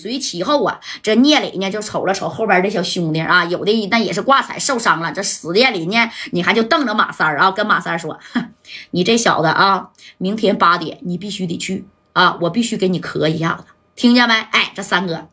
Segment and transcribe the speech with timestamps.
[0.00, 5.12] 随其后啊，这聂磊呢就瞅了瞅后边的小兄弟啊，有的那也是挂彩受伤了。
[5.12, 8.18] 这史殿林呢，你看就瞪着马三啊，跟马三儿说
[8.92, 14.34] ：“你这小子啊，明天八点你必须得去啊，我必须给你磕一下子，听见没？
[14.52, 15.28] 哎，这三哥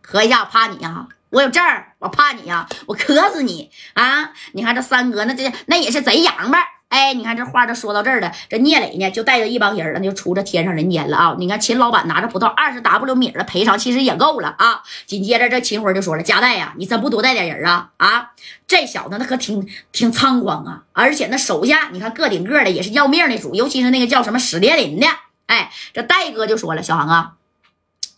[0.00, 1.06] 磕一下，我怕你呀？
[1.30, 2.66] 我有证儿，我怕你呀？
[2.86, 4.32] 我磕死你啊！
[4.52, 6.58] 你看这三哥那这那也是贼洋巴。”
[6.92, 11.34] 哎，你看这话都说到这儿了，这聂磊呢就带着一帮人那就出这天上人间了啊！
[11.38, 14.82] 你看秦老板拿着不到二十 W 米的赔偿，其实也够了啊。
[15.06, 17.92] 紧接着这秦辉就说了：“加代呀，你真不多带点人啊？
[17.96, 18.32] 啊，
[18.66, 20.82] 这小子那可挺挺猖狂啊！
[20.92, 25.06] 而且那手下你看个顶个的也是要命的主，尤其是那个叫什么史殿林的。
[25.46, 27.32] 哎，这戴哥就说了：小航啊，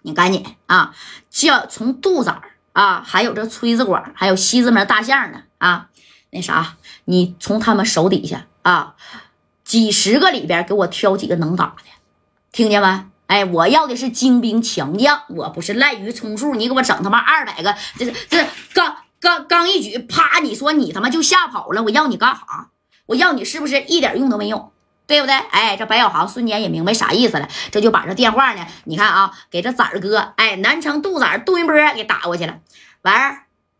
[0.00, 0.94] 你赶紧啊，
[1.28, 2.34] 叫从杜仔
[2.72, 5.88] 啊，还有这崔子广，还有西直门大象的啊，
[6.30, 8.94] 那啥，你从他们手底下。”啊，
[9.64, 11.84] 几十个里边给我挑几个能打的，
[12.50, 13.06] 听见没？
[13.26, 16.54] 哎，我要的是精兵强将，我不是滥竽充数。
[16.54, 20.38] 你给我整他妈二百个，这这刚刚刚一举，啪！
[20.40, 22.68] 你说你他妈就吓跑了，我要你干啥？
[23.06, 24.72] 我要你是不是一点用都没有？
[25.06, 25.34] 对不对？
[25.34, 32.58] 哎，这白小航瞬间也明白啥意思了，这就把这电话呢，你看啊，给这崽儿哥，哎，南城杜崽杜云波给打过去了。
[33.02, 33.12] 喂。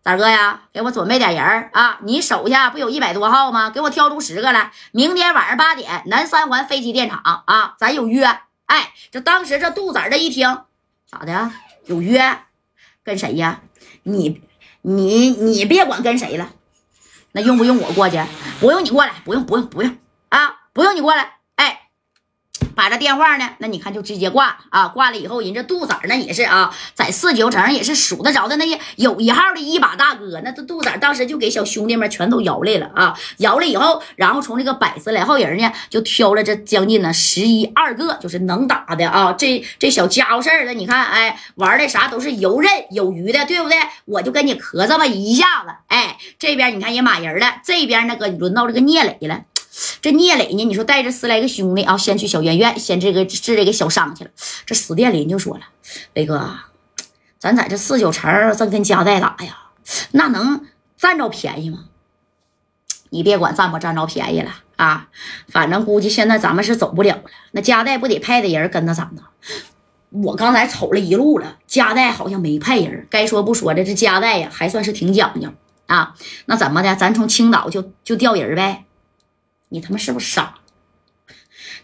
[0.02, 1.98] 咋哥呀，给我准备点人啊！
[2.02, 3.70] 你手下不有一百多号吗？
[3.70, 4.72] 给我挑出十个来。
[4.90, 8.24] 明天晚上八点，南三环飞机电厂啊，咱有约。
[8.66, 10.58] 哎，这当时这杜子这一听，
[11.08, 11.52] 咋的？
[11.86, 12.36] 有约？
[13.04, 13.60] 跟谁呀？
[14.02, 14.42] 你
[14.80, 16.50] 你你别管跟谁了，
[17.30, 18.20] 那用不用我过去？
[18.58, 19.98] 不用你过来，不用不用不用
[20.30, 21.36] 啊，不用你过来。
[22.74, 24.88] 把这电话呢，那你看就直接挂啊！
[24.88, 30.40] 挂了以后，人这杜仔那也是啊，在四九城也是数得着的那些有一号的一把大哥。
[30.44, 33.18] 那这杜仔当时就给小兄弟们全都摇来了啊！
[33.38, 39.32] 摇了以后，然后从这个百十来号人呢，就挑了这将近呢十一二个，就是能打的啊！
[39.32, 43.76] 这这小家伙事儿的，你看，哎，玩的啥都是游刃有余的，对不对？
[44.04, 49.40] 我就跟你咳这么一下子，哎，这边你看也满人了，这边那个轮到这个聂磊了。
[50.02, 50.64] 这聂磊呢？
[50.64, 54.30] 你说带着十来个兄弟啊，先去小院院，先这个治这个小伤去了。
[54.66, 55.62] 这史殿林就说了
[56.14, 56.54] ：“雷哥，
[57.38, 59.56] 咱在这四九城正跟加代打呀，
[60.10, 61.84] 那能占着便宜吗？
[63.10, 65.08] 你别管占不占着便宜了啊，
[65.48, 67.22] 反正估计现在咱们是走不了了。
[67.52, 69.22] 那加代不得派的人跟着咱呢？
[70.10, 73.06] 我刚才瞅了一路了，加代好像没派人。
[73.08, 75.48] 该说不说的，这加代呀还算是挺讲究
[75.86, 76.16] 啊。
[76.46, 76.96] 那怎么的？
[76.96, 78.84] 咱从青岛就就调人呗。”
[79.72, 80.54] 你他妈是不是傻？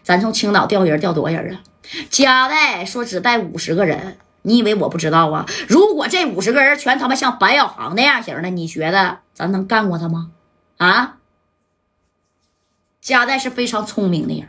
[0.03, 1.63] 咱从青岛调人调多少人啊？
[2.09, 5.45] 加代说只带五十个人，你以为我不知道啊？
[5.67, 10.31] 如果这五十个人全他妈像白小航那样型的，你觉得咱能干过他吗？
[10.77, 11.17] 啊？
[13.01, 14.47] 加代是非常聪明的人，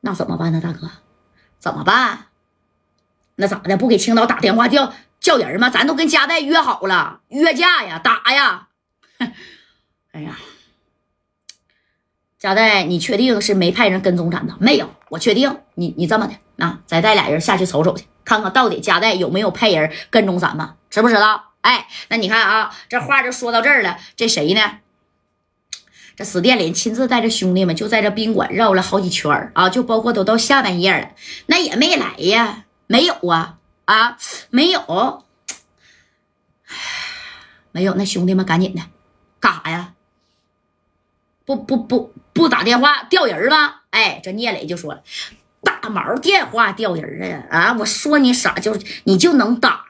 [0.00, 0.90] 那怎么办呢，大哥？
[1.60, 2.26] 怎么办？
[3.36, 3.76] 那咋的？
[3.76, 5.70] 不给青岛打电话叫叫人吗？
[5.70, 8.68] 咱都跟加代约好了，约架呀，打呀！
[10.12, 10.36] 哎呀！
[12.42, 14.56] 贾代，你确定是没派人跟踪咱呢？
[14.58, 15.60] 没有，我确定。
[15.74, 16.34] 你你这么的
[16.66, 21.52] 啊，再带俩人下去瞅瞅去，看看到底贾代有没有派人跟踪咱们，知不知道？
[21.60, 23.96] 哎，那你看啊，这话就说到这儿了。
[24.16, 24.78] 这谁呢？
[26.16, 31.12] 这史殿林亲自带着兄弟们就在这宾馆绕了好几圈啊，就包括都到下半夜了，
[31.46, 34.18] 那也没来呀，没有啊啊，
[34.50, 35.24] 没有，
[37.70, 37.94] 没有。
[37.94, 38.82] 那兄弟们赶紧的，
[39.38, 39.94] 干啥呀？
[41.44, 43.74] 不不不不打电话调人吗？
[43.90, 45.02] 哎，这聂磊就说了，
[45.62, 47.76] 打毛电话调人啊啊！
[47.78, 49.86] 我说你傻，就你就能打。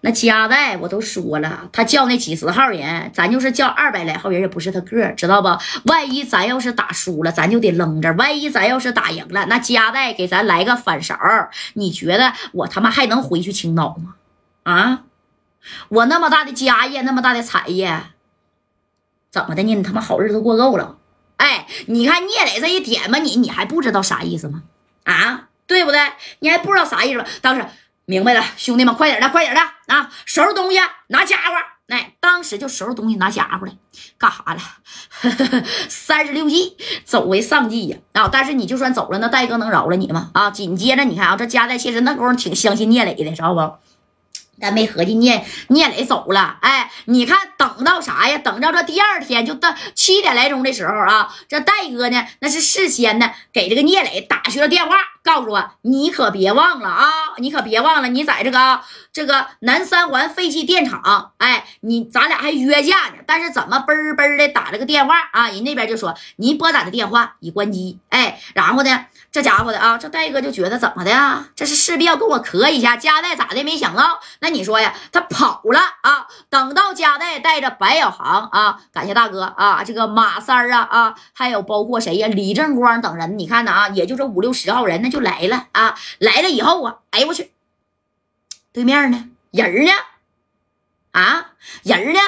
[0.00, 5.48] 那加代我都说了，他叫那几十号人，咱就是叫二百来号人，也不是他个儿知道不？
[5.84, 11.16] 万一咱要是打输了，咱就得扔这；万一咱要是打赢了，那加代给咱来个反勺，
[11.72, 14.14] 你觉得我他妈还能回去青岛吗？
[14.64, 15.04] 啊，
[15.88, 18.02] 我那么大的家业，那么大的产业。
[19.34, 19.74] 怎么的呢？
[19.74, 20.96] 你他妈好日子过够了？
[21.38, 24.62] 哎，你看聂磊这一点吧，你你还不知道啥意思吗？
[25.02, 25.98] 啊，对不对？
[26.38, 27.24] 你还不知道啥意思吗？
[27.42, 27.66] 当时
[28.04, 29.60] 明白了，兄弟们，快点的，快点的
[29.92, 30.08] 啊！
[30.24, 30.78] 收拾东西，
[31.08, 31.54] 拿家伙。
[31.88, 33.72] 哎，当时就收拾东西，拿家伙了，
[34.16, 35.64] 干啥了？
[35.88, 37.98] 三十六计，走为上计呀！
[38.12, 40.30] 啊，但是你就算走了，那戴哥能饶了你吗？
[40.32, 40.52] 啊！
[40.52, 43.60] 紧接着你看啊，这加代其实那功夫挺相信聂磊的，知道不？
[44.60, 48.38] 但没合计聂聂磊走了，哎，你看等到啥呀？
[48.38, 58.80] 等到这第二天就到七点来钟的时候啊，这戴哥呢，那是事先呢给这个聂磊打去了电话，告诉我你可别忘了啊，你可别忘了，你在这个
[59.12, 65.48] 这个南三环废弃电厂，哎，你咱俩还约架呢，但是怎么嘣嘣的打了个电话啊？
[65.48, 71.48] 人那边就说你拨打的电话已关机，哎，然后呢，这家伙的啊，这戴哥就觉得怎么的啊？
[71.56, 73.64] 这是势必要跟我磕一下，加代咋的？
[73.64, 74.20] 没想到。
[74.40, 76.26] 那你说呀，他跑了啊！
[76.50, 85.96] 等到加代带着白小航啊，感谢大哥啊，这个马三啊啊，还有包括谁呀，李正光等人，你看呢啊，也就这五六十号人，那就来了啊！
[86.18, 87.52] 来了以后啊，哎呦我去，
[88.72, 89.92] 对面呢，人呢？
[91.12, 91.52] 啊，
[91.84, 92.18] 人呢？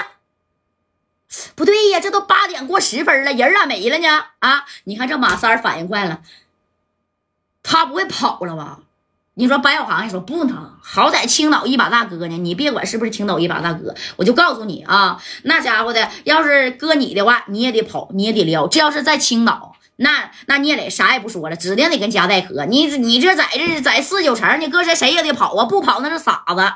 [1.56, 4.24] 不对呀，这都八点过十分了，人咋没了呢？
[4.38, 6.22] 啊，你看这马三反应快了，
[7.64, 8.78] 他不会跑了吧？
[9.34, 18.68] 你说白小航也说不能，好歹青岛一把大哥呢，你别管是不是青岛一把大哥，我就告诉你啊，那家伙的要是搁你的话，你也得跑，你也得撩。
[18.68, 22.66] 这要是在青岛，那那你也得啥也不说了，指定得跟加代磕。
[22.66, 26.72] 你你这在这在四九城，你搁谁谁也得跑啊，不跑那是傻子。